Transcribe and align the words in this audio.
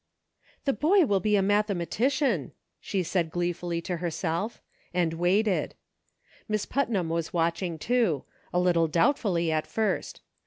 "The 0.65 0.73
boy 0.73 1.05
will 1.05 1.19
be 1.19 1.35
a 1.35 1.43
mathematician," 1.43 2.53
she 2.79 3.03
said 3.03 3.29
gleefully 3.29 3.81
to 3.81 3.97
herself, 3.97 4.59
and 4.95 5.13
waited. 5.13 5.75
Miss 6.49 6.65
Putnam 6.65 7.07
was 7.09 7.33
watching, 7.33 7.77
too; 7.77 8.23
a 8.51 8.59
little 8.59 8.87
doubtfully 8.87 9.51
at 9.51 9.67
first. 9.67 10.21